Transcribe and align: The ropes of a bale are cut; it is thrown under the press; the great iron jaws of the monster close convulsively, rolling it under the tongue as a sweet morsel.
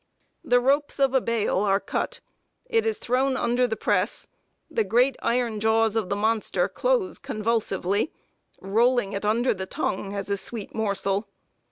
The 0.43 0.59
ropes 0.59 0.97
of 0.99 1.13
a 1.13 1.21
bale 1.21 1.59
are 1.59 1.79
cut; 1.79 2.21
it 2.65 2.87
is 2.87 2.97
thrown 2.97 3.37
under 3.37 3.67
the 3.67 3.75
press; 3.75 4.27
the 4.67 4.83
great 4.83 5.15
iron 5.21 5.59
jaws 5.59 5.95
of 5.95 6.09
the 6.09 6.15
monster 6.15 6.67
close 6.67 7.19
convulsively, 7.19 8.11
rolling 8.59 9.13
it 9.13 9.25
under 9.25 9.53
the 9.53 9.67
tongue 9.67 10.15
as 10.15 10.31
a 10.31 10.37
sweet 10.37 10.73
morsel. 10.73 11.27